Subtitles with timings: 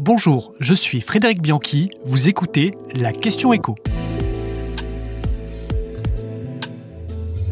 [0.00, 3.76] Bonjour, je suis Frédéric Bianchi, vous écoutez la question écho.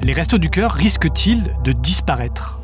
[0.02, 2.58] Les restos du cœur risquent-ils de disparaître?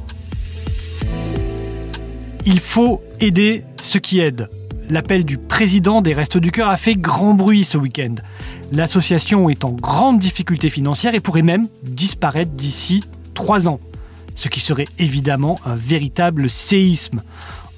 [2.45, 4.49] Il faut aider ceux qui aident.
[4.91, 8.17] L'appel du président des Restos du Cœur a fait grand bruit ce week-end.
[8.73, 13.05] L'association est en grande difficulté financière et pourrait même disparaître d'ici
[13.35, 13.79] trois ans,
[14.35, 17.23] ce qui serait évidemment un véritable séisme.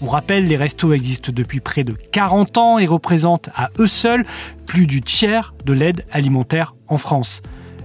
[0.03, 4.25] On rappelle, les restos existent depuis près de 40 ans et représentent à eux seuls
[4.67, 7.43] plus du tiers de l'aide alimentaire en France.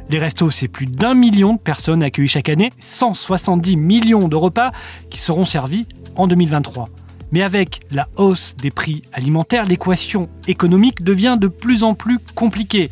[0.09, 4.71] Les restos, c'est plus d'un million de personnes accueillies chaque année, 170 millions de repas
[5.09, 6.87] qui seront servis en 2023.
[7.31, 12.91] Mais avec la hausse des prix alimentaires, l'équation économique devient de plus en plus compliquée.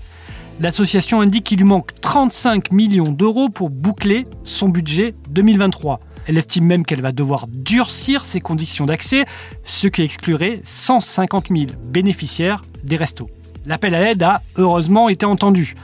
[0.59, 5.99] L'association indique qu'il lui manque 35 millions d'euros pour boucler son budget 2023.
[6.27, 9.25] Elle estime même qu'elle va devoir durcir ses conditions d'accès,
[9.63, 13.29] ce qui exclurait 150 000 bénéficiaires des restos.
[13.65, 15.75] L'appel à l'aide a heureusement été entendu.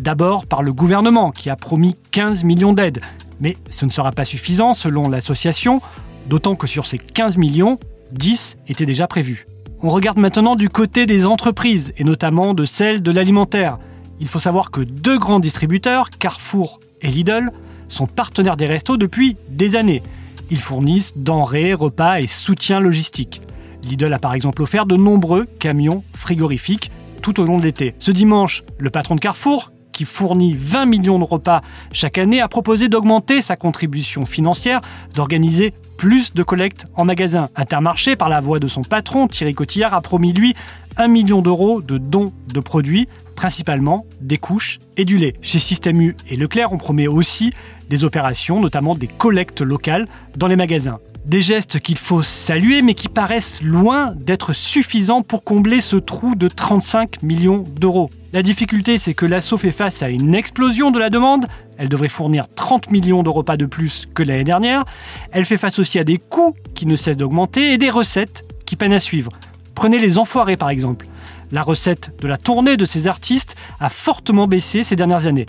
[0.00, 3.00] D'abord par le gouvernement qui a promis 15 millions d'aides.
[3.40, 5.80] Mais ce ne sera pas suffisant selon l'association,
[6.28, 7.78] d'autant que sur ces 15 millions,
[8.12, 9.46] 10 étaient déjà prévus.
[9.82, 13.78] On regarde maintenant du côté des entreprises, et notamment de celles de l'alimentaire.
[14.20, 17.50] Il faut savoir que deux grands distributeurs, Carrefour et Lidl,
[17.90, 20.02] sont partenaires des restos depuis des années.
[20.50, 23.42] Ils fournissent denrées, repas et soutien logistique.
[23.82, 26.90] Lidl a par exemple offert de nombreux camions frigorifiques
[27.22, 27.94] tout au long de l'été.
[27.98, 32.48] Ce dimanche, le patron de Carrefour, qui fournit 20 millions de repas chaque année, a
[32.48, 34.80] proposé d'augmenter sa contribution financière,
[35.14, 37.48] d'organiser plus de collectes en magasin.
[37.56, 40.54] Intermarché, par la voix de son patron, Thierry Cotillard, a promis lui
[40.96, 43.08] 1 million d'euros de dons de produits,
[43.40, 45.32] principalement des couches et du lait.
[45.40, 47.54] Chez Système U et Leclerc, on promet aussi
[47.88, 50.98] des opérations, notamment des collectes locales dans les magasins.
[51.24, 56.34] Des gestes qu'il faut saluer mais qui paraissent loin d'être suffisants pour combler ce trou
[56.34, 58.10] de 35 millions d'euros.
[58.34, 61.46] La difficulté, c'est que l'assaut fait face à une explosion de la demande.
[61.78, 64.84] Elle devrait fournir 30 millions de repas de plus que l'année dernière.
[65.32, 68.76] Elle fait face aussi à des coûts qui ne cessent d'augmenter et des recettes qui
[68.76, 69.32] peinent à suivre.
[69.74, 71.06] Prenez les enfoirés par exemple.
[71.52, 75.46] La recette de la tournée de ces artistes a fortement baissé ces dernières années.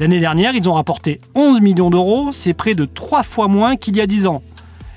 [0.00, 3.96] L'année dernière, ils ont rapporté 11 millions d'euros, c'est près de trois fois moins qu'il
[3.96, 4.42] y a 10 ans.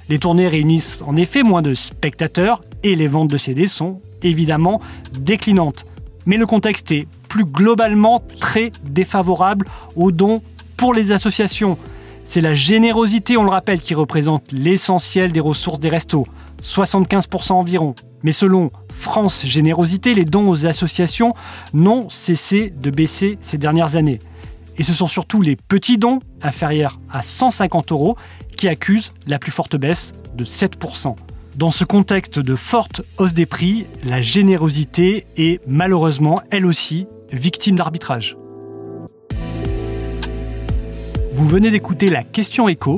[0.07, 4.79] Les tournées réunissent en effet moins de spectateurs et les ventes de CD sont évidemment
[5.19, 5.85] déclinantes.
[6.25, 10.41] Mais le contexte est plus globalement très défavorable aux dons
[10.77, 11.77] pour les associations.
[12.23, 16.25] C'est la générosité, on le rappelle, qui représente l'essentiel des ressources des restos,
[16.63, 17.93] 75% environ.
[18.23, 21.33] Mais selon France Générosité, les dons aux associations
[21.73, 24.19] n'ont cessé de baisser ces dernières années.
[24.77, 28.17] Et ce sont surtout les petits dons, inférieurs à 150 euros,
[28.57, 31.15] qui accusent la plus forte baisse de 7%.
[31.55, 37.77] Dans ce contexte de forte hausse des prix, la générosité est malheureusement, elle aussi, victime
[37.77, 38.35] d'arbitrage.
[41.31, 42.97] Vous venez d'écouter la question écho,